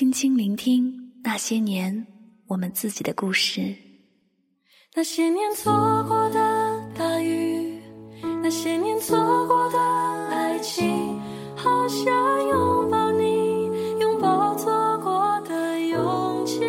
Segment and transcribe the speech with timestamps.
[0.00, 2.06] 轻轻聆听那些年
[2.46, 3.76] 我们自己的故事。
[4.96, 5.70] 那些年错
[6.08, 7.78] 过的大雨，
[8.42, 9.78] 那些年错过的
[10.30, 11.20] 爱情，
[11.54, 12.06] 好想
[12.48, 13.68] 拥抱你，
[14.00, 16.60] 拥抱错过的勇气。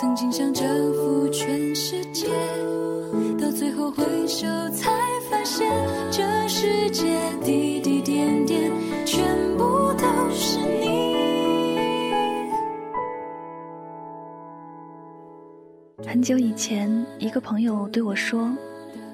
[0.00, 2.28] 曾经想征服全世界，
[3.40, 4.92] 到最后回首才
[5.28, 5.68] 发现，
[6.12, 8.70] 这世界滴滴点点，
[9.04, 9.26] 全
[16.08, 18.50] 很久以前，一个朋友对我说，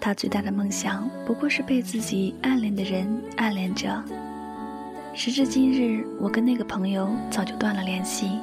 [0.00, 3.04] 他最大的梦想不过是被自己暗恋的人
[3.36, 4.00] 暗恋着。
[5.12, 8.38] 时至今日，我跟那个朋友早就断了联系，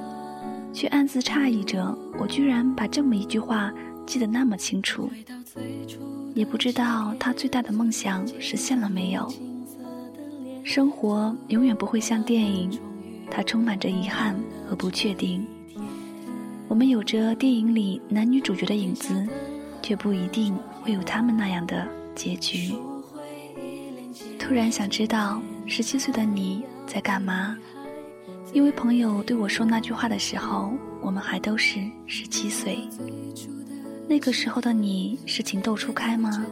[0.73, 3.71] 却暗自诧异着，我居然把这么一句话
[4.05, 5.09] 记得那么清楚。
[6.33, 9.33] 也不知道他最大的梦想实现了没有。
[10.61, 12.77] 生活永远不会像电影，
[13.29, 14.35] 它充满着遗憾
[14.67, 15.47] 和不确定。
[16.71, 19.27] 我们有着电影里男女主角的影子，
[19.81, 22.73] 却不一定会有他们那样的结局。
[24.39, 27.57] 突然想知道十七岁的你在干嘛？
[28.53, 32.79] 因为朋友对我说那句话的时候，我们还都是十七岁。
[34.07, 36.45] 那个时候的你是情窦初开吗？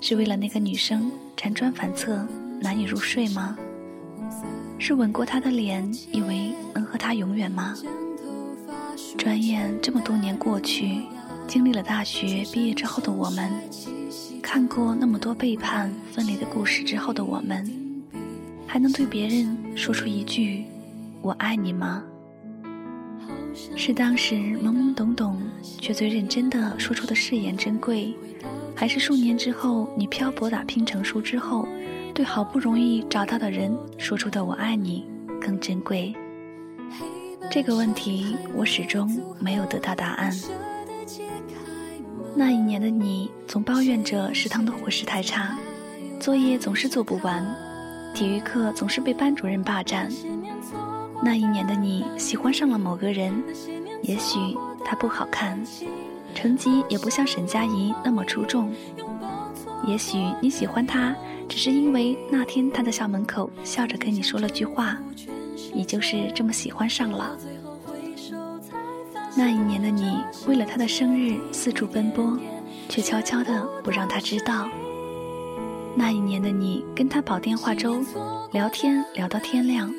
[0.00, 2.24] 是为了那个女生辗转反侧
[2.60, 3.58] 难以入睡吗？
[4.78, 7.74] 是吻过她的脸，以为能和她永远吗？
[9.18, 11.02] 转眼这么多年过去，
[11.48, 13.50] 经历了大学毕业之后的我们，
[14.40, 17.68] 看过那么多背叛分离的故事之后的我们，
[18.64, 20.64] 还能对别人说出一句
[21.20, 22.04] “我爱你”吗？
[23.74, 25.42] 是当时懵懵懂懂
[25.80, 28.14] 却最认真的说出的誓言珍贵，
[28.76, 31.66] 还是数年之后你漂泊打拼成熟之后，
[32.14, 35.04] 对好不容易找到的人说出的“我爱你”
[35.42, 36.14] 更珍贵？
[37.50, 39.08] 这个问题我始终
[39.38, 40.32] 没有得到答案。
[42.34, 45.56] 那一年的你总抱怨着食堂的伙食太差，
[46.20, 47.44] 作业总是做不完，
[48.14, 50.08] 体育课总是被班主任霸占。
[51.22, 53.42] 那一年的你喜欢上了某个人，
[54.02, 54.38] 也许
[54.84, 55.58] 他不好看，
[56.34, 58.70] 成绩也不像沈佳宜那么出众。
[59.86, 61.16] 也许你喜欢他，
[61.48, 64.96] 只是因为那天他在校门口笑着跟你说了句话。
[65.72, 67.36] 你就是这么喜欢上了。
[69.36, 72.36] 那一年的你，为了他的生日四处奔波，
[72.88, 74.68] 却悄悄的不让他知道。
[75.94, 78.04] 那一年的你，跟他煲电话粥，
[78.52, 79.92] 聊天聊到天亮，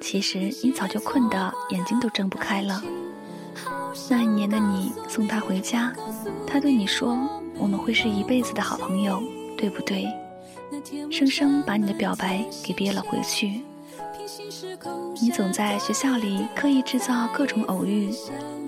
[0.00, 2.82] 其实你早就困得眼睛都睁不开了。
[4.10, 5.92] 那一年的你，送他回家，
[6.46, 7.16] 他对你说
[7.58, 9.22] ：“我们会是一辈子的好朋友，
[9.56, 10.06] 对不对？”
[11.10, 13.62] 生生把你的表白给憋了回去。
[15.20, 18.10] 你总在学校里刻意制造各种偶遇，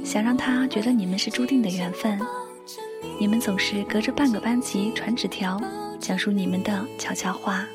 [0.05, 2.21] 想让他觉得你们是注定的缘分。
[3.19, 5.61] 你们总是隔着半个班级传纸条，
[5.99, 7.67] 讲述你们的悄悄话。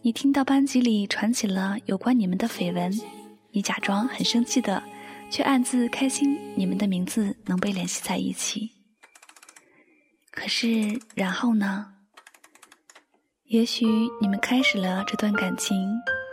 [0.00, 2.90] 你听到班级里传起了有关你们的绯闻，
[3.50, 4.82] 你假装很生气的，
[5.30, 8.70] 却暗自开心你们的名字能被联系在一起。
[10.30, 11.86] 可是然后呢？
[13.44, 13.86] 也许
[14.20, 15.76] 你们开始了这段感情。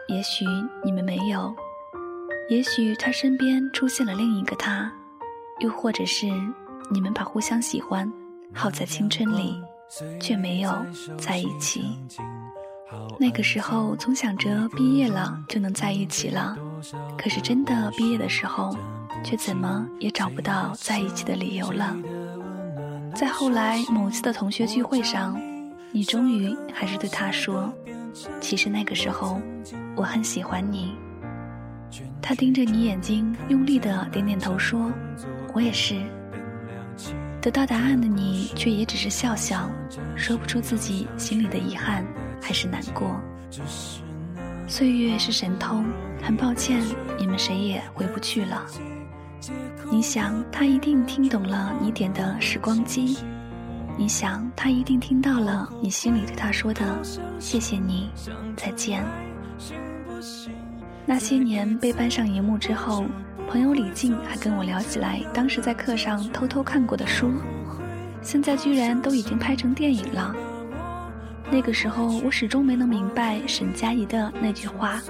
[0.07, 0.45] 也许
[0.83, 1.53] 你们没有，
[2.49, 4.91] 也许他身边出现了另一个他，
[5.59, 6.27] 又或者是
[6.91, 8.11] 你们把互相喜欢
[8.53, 9.59] 耗在青春里，
[10.19, 10.71] 却没有
[11.17, 11.97] 在一起。
[13.19, 16.55] 那个时候总想着毕业了就能在一起了，
[17.17, 18.77] 可是真的毕业的时候，
[19.23, 21.95] 却怎么也找不到在一起的理由了。
[23.15, 25.35] 在后来某次的同学聚会上，
[25.91, 27.73] 你终于还是对他说。
[28.39, 29.41] 其实那个时候，
[29.95, 30.95] 我很喜欢你。
[32.21, 34.91] 他盯着你眼睛，用力的点点头，说
[35.53, 36.01] ：“我也是。”
[37.41, 39.69] 得到答案的你，却也只是笑笑，
[40.15, 42.03] 说不出自己心里的遗憾
[42.41, 43.19] 还是难过。
[44.67, 45.83] 岁月是神偷，
[46.23, 46.81] 很抱歉，
[47.19, 48.65] 你们谁也回不去了。
[49.91, 53.17] 你想，他一定听懂了你点的时光机。
[53.97, 57.01] 你想，他一定听到了你心里对他说的
[57.39, 58.09] “谢谢你，
[58.57, 59.03] 再见”。
[61.07, 63.05] 那些年被搬上荧幕之后，
[63.47, 67.31] 朋友李静还跟我聊起来当时在课上偷偷看过的书，
[68.21, 70.35] 现在居然都已经拍成电影了。
[71.49, 75.01] 那个时候，我始终没能明白沈佳宜的那句话：“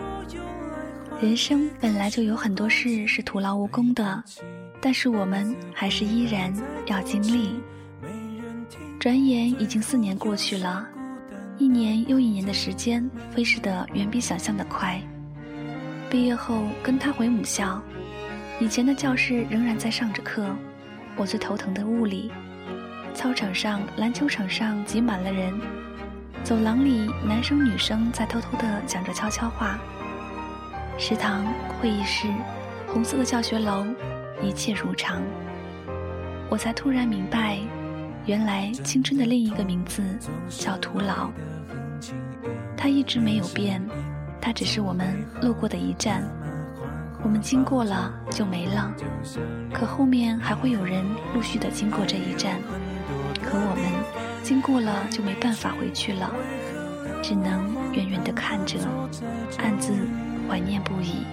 [1.20, 4.24] 人生本来就有很多事是徒劳无功的，
[4.80, 6.54] 但是我们还是依然
[6.86, 7.60] 要经历。”
[9.06, 10.84] 转眼已经四年过去了，
[11.60, 15.00] 一年又一年的时间飞逝的远比想象的快。
[16.10, 17.80] 毕业后跟他回母校，
[18.60, 20.50] 以前的教室仍然在上着课，
[21.16, 22.31] 我最头疼的物理。
[23.13, 25.54] 操场上、篮球场上挤满了人，
[26.44, 29.78] 走廊里男生女生在偷偷地讲着悄悄话。
[30.98, 31.46] 食堂、
[31.80, 32.28] 会议室、
[32.88, 33.86] 红色的教学楼，
[34.42, 35.22] 一切如常。
[36.50, 37.60] 我才突然明白，
[38.25, 40.04] 原来青春的另一个名字
[40.50, 41.30] 叫徒劳。
[42.75, 43.81] 它一直没有变，
[44.42, 46.24] 它只是我们路过的一站。
[47.24, 48.92] 我们经过了就没了，
[49.72, 52.60] 可后面还会有人陆续的经过这一站。
[53.44, 53.86] 可我们
[54.44, 56.31] 经过了就没办法回去了，
[57.22, 58.77] 只能远远的看着，
[59.60, 59.94] 暗自
[60.50, 61.25] 怀念不已。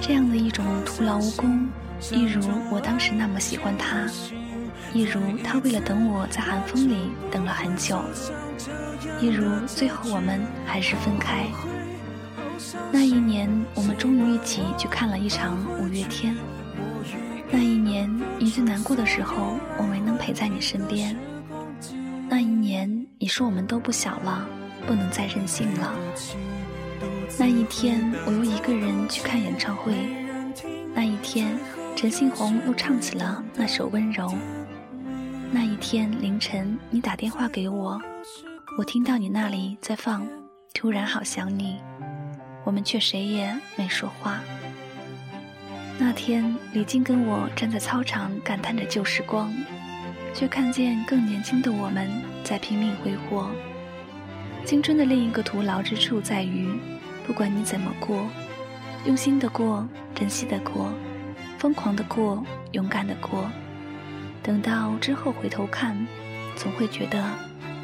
[0.00, 1.68] 这样的一种徒劳无功，
[2.12, 2.40] 一如
[2.70, 4.06] 我当时那么喜欢他，
[4.96, 8.00] 一如他为了等我在寒风里等了很久，
[9.20, 11.44] 一如最后我们还是分开。
[12.90, 16.34] 那一年，我们终于一起去看了一场五月天。
[17.50, 21.14] 那一年，你最难过的时候，我没能陪在你身边。
[22.26, 24.48] 那一年，你说我们都不小了，
[24.86, 25.94] 不能再任性了。
[27.38, 29.92] 那一天，我又一个人去看演唱会。
[30.94, 31.54] 那一天，
[31.94, 34.26] 陈信宏又唱起了那首《温柔》。
[35.52, 38.00] 那一天凌晨，你打电话给我，
[38.78, 40.22] 我听到你那里在放
[40.74, 41.80] 《突然好想你》，
[42.64, 44.40] 我们却谁也没说话。
[45.98, 49.52] 那天，李静跟我站在操场感叹着旧时光，
[50.34, 52.10] 却看见更年轻的我们
[52.44, 53.50] 在拼命挥霍。
[54.64, 56.68] 青春的另一个徒劳之处在于。
[57.26, 58.24] 不管你怎么过，
[59.04, 59.84] 用心的过，
[60.14, 60.92] 珍惜的过，
[61.58, 62.40] 疯狂的过，
[62.70, 63.50] 勇敢的过，
[64.46, 66.06] 等到之后回头看，
[66.54, 67.20] 总会觉得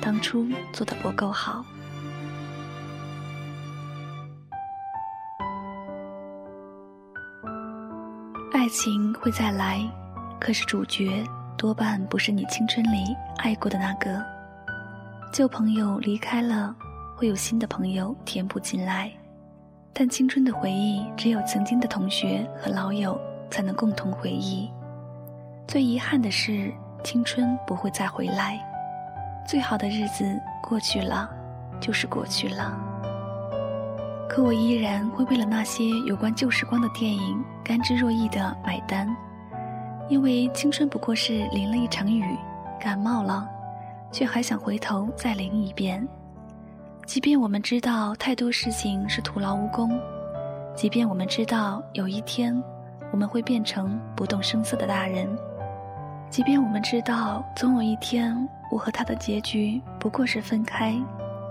[0.00, 1.64] 当初做的不够好。
[8.52, 9.80] 爱情会再来，
[10.38, 11.24] 可是主角
[11.58, 14.24] 多半不是你青春里爱过的那个。
[15.32, 16.72] 旧朋友离开了，
[17.16, 19.10] 会有新的朋友填补进来。
[19.92, 23.20] 但青春的回忆，只有曾经的同学和老友
[23.50, 24.70] 才能共同回忆。
[25.66, 26.70] 最遗憾的是，
[27.02, 28.60] 青春不会再回来。
[29.46, 31.28] 最好的日子过去了，
[31.80, 32.78] 就是过去了。
[34.28, 39.08] 可我依然会为了那些有关旧时光的电影，甘之若饴的买单，
[40.08, 42.24] 因为青春不过是淋了一场雨，
[42.80, 43.48] 感冒了，
[44.10, 46.06] 却还想回头再淋一遍。
[47.04, 49.98] 即便我们知道太多事情是徒劳无功，
[50.74, 52.62] 即便我们知道有一天
[53.10, 55.28] 我们会变成不动声色的大人，
[56.32, 60.94] 即便我们知道总有一天我和他的结局不过是分开，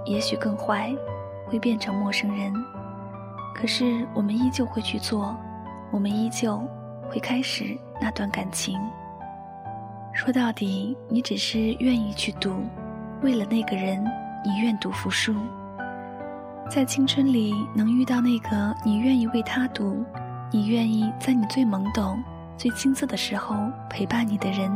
[0.05, 0.91] 也许更坏，
[1.45, 2.51] 会变成陌生人，
[3.53, 5.37] 可是我们依旧会去做，
[5.91, 6.59] 我们依旧
[7.11, 8.75] 会开始那段感情。
[10.13, 12.51] 说到底，你只是愿意去赌，
[13.21, 14.03] 为了那个人。
[14.43, 15.35] 你愿赌服输，
[16.67, 20.03] 在青春里能遇到那个你愿意为他赌，
[20.49, 22.19] 你愿意在你最懵懂、
[22.61, 23.57] 最青涩的时候
[23.89, 24.71] 陪伴你的人，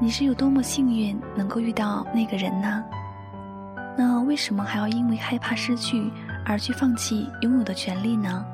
[0.00, 2.84] 你是有多么幸运能够遇到那个人呢？
[3.96, 6.10] 那为什么还要因为害怕失去
[6.44, 8.44] 而去放弃拥有的权利呢？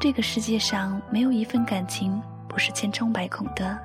[0.00, 3.76] 这个世界上没有一份感情不是千疮百孔的，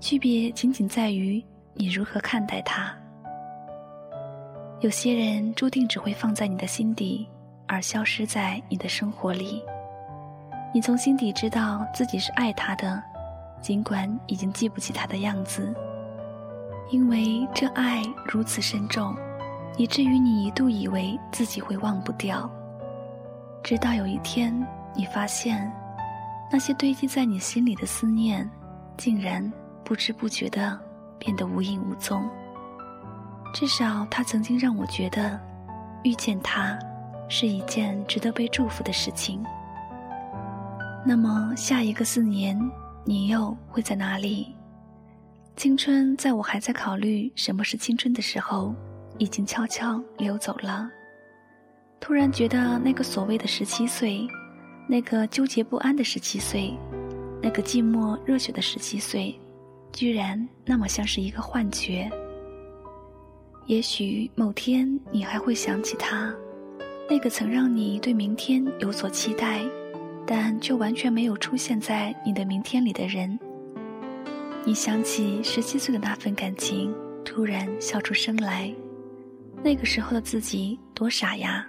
[0.00, 2.90] 区别仅仅在于你如何看待它。
[4.80, 7.28] 有些人注定只会放在你的心底，
[7.66, 9.62] 而消失在你的生活里。
[10.74, 13.00] 你从心底知道自己是爱他的，
[13.60, 15.72] 尽管已经记不起他的样子，
[16.90, 19.14] 因为这爱如此深重，
[19.76, 22.50] 以至于你一度以为自己会忘不掉。
[23.62, 24.52] 直到有一天，
[24.96, 25.72] 你发现，
[26.50, 28.50] 那些堆积在你心里的思念，
[28.96, 29.48] 竟然
[29.84, 30.76] 不知不觉地
[31.20, 32.28] 变得无影无踪。
[33.54, 35.40] 至少，他曾经让我觉得，
[36.02, 36.76] 遇见他
[37.28, 39.40] 是一件值得被祝福的事情。
[41.06, 42.58] 那么，下一个四年，
[43.04, 44.54] 你又会在哪里？
[45.54, 48.74] 青春在我还在考虑什么是青春的时候，
[49.18, 50.90] 已经悄悄溜走了。
[52.00, 54.26] 突然觉得，那个所谓的十七岁，
[54.88, 56.74] 那个纠结不安的十七岁，
[57.42, 59.38] 那个寂寞热血的十七岁，
[59.92, 62.10] 居然那么像是一个幻觉。
[63.66, 66.34] 也许某天你还会想起他，
[67.10, 69.62] 那个曾让你对明天有所期待，
[70.26, 73.38] 但却完全没有出现在你的明天里的人。
[74.64, 78.72] 你想起十七岁的那份感情，突然笑出声来。
[79.62, 81.66] 那个时候的自己多傻呀，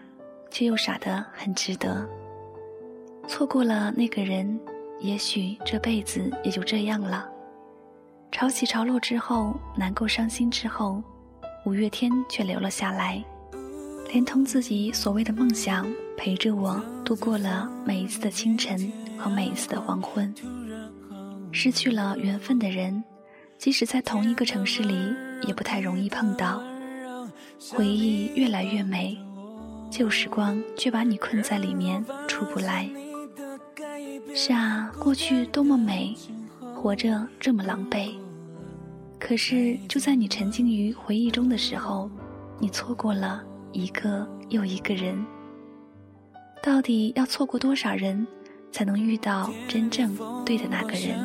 [0.49, 2.07] 却又傻得很值得。
[3.27, 4.59] 错过了那个人，
[4.99, 7.29] 也许这辈子也就这样了。
[8.31, 11.01] 潮起潮落之后，难过伤心之后，
[11.65, 13.23] 五月天却留了下来，
[14.11, 15.85] 连同自己所谓的梦想，
[16.17, 20.33] 陪着我度过了每一次的清晨和每一次的黄昏。
[21.51, 23.03] 失去了缘分的人，
[23.57, 24.95] 即使在同一个城市里，
[25.47, 26.61] 也不太容易碰到。
[27.71, 29.17] 回忆越来越美，
[29.89, 32.89] 旧时光却把你困在里面出不来。
[34.33, 36.15] 是啊，过去多么美，
[36.75, 38.13] 活着这么狼狈。
[39.19, 42.09] 可是就在你沉浸于回忆中的时候，
[42.59, 45.25] 你错过了一个又一个人。
[46.65, 48.25] 到底要错过多少人，
[48.71, 51.15] 才能遇到真正对的那个人？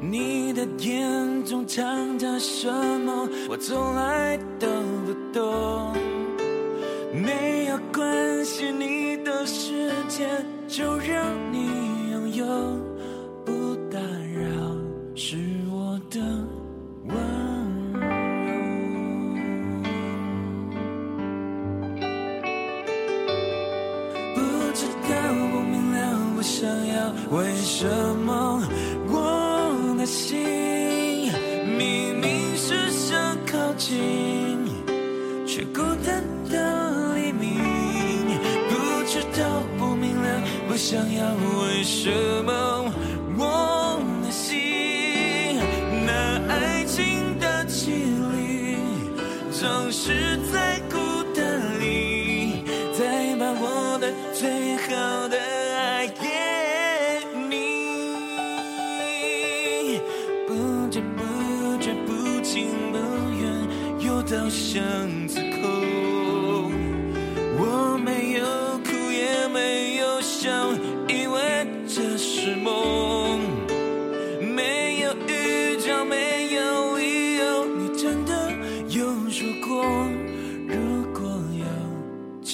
[0.00, 3.28] 你的眼中藏着什么？
[3.50, 4.66] 我从来都
[5.04, 5.92] 不懂。
[7.12, 8.53] 没有关系，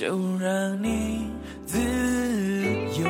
[0.00, 1.26] 就让你
[1.66, 3.06] 自由。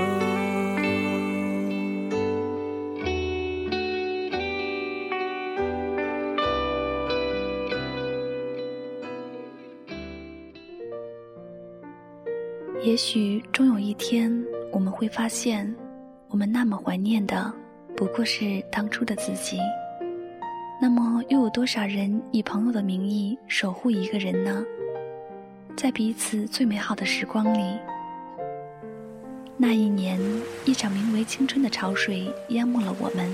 [12.82, 14.44] 也许终有一天。
[14.72, 15.72] 我们会发现，
[16.28, 17.54] 我们那么怀念的，
[17.96, 19.60] 不过是当初的自己。
[20.82, 24.64] 那么，又有多少人以朋友的名义守护一个人呢？
[25.80, 27.78] 在彼此最美好的时光里，
[29.56, 30.20] 那一年，
[30.66, 33.32] 一场名为青春的潮水淹没了我们。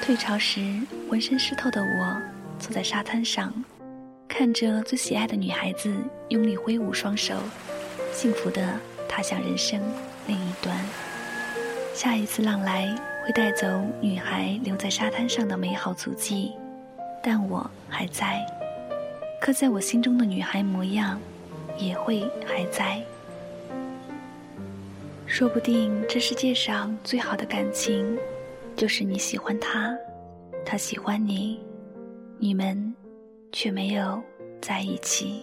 [0.00, 2.16] 退潮时，浑身湿透的我，
[2.58, 3.52] 坐在沙滩上，
[4.26, 5.94] 看着最喜爱的女孩子
[6.30, 7.34] 用力挥舞双手，
[8.10, 9.78] 幸福的踏向人生。
[10.26, 10.74] 另一端，
[11.94, 12.86] 下一次浪来
[13.26, 13.66] 会带走
[14.00, 16.52] 女孩留在沙滩上的美好足迹，
[17.22, 18.40] 但我还在，
[19.42, 21.20] 刻在我心中的女孩模样
[21.78, 23.02] 也会还在。
[25.26, 28.16] 说不定这世界上最好的感情，
[28.76, 29.96] 就是你喜欢他，
[30.64, 31.60] 他喜欢你，
[32.38, 32.94] 你们
[33.50, 34.22] 却没有
[34.60, 35.42] 在一起。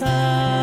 [0.00, 0.53] 又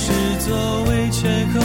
[0.00, 1.60] 是作为借口